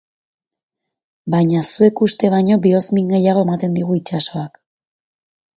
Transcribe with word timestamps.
Baina 1.33 1.61
zuek 1.75 2.01
uste 2.07 2.31
baino 2.37 2.59
bihozmin 2.65 3.15
gehiago 3.15 3.47
ematen 3.49 3.79
digu 3.79 3.99
itsasoak. 4.03 4.63